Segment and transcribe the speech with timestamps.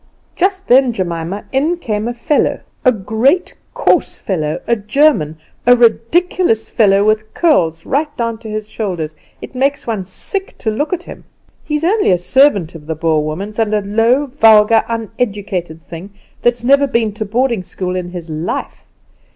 [0.35, 6.71] Just then, Jemima, in came a fellow, a great, coarse fellow, a German a ridiculous
[6.71, 11.03] fellow, with curls right down to his shoulders; it makes one sick to look at
[11.03, 11.23] him.
[11.63, 16.09] He's only a servant of the Boer woman's, and a low, vulgar, uneducated thing;
[16.41, 18.85] that's never been to boarding school in his life.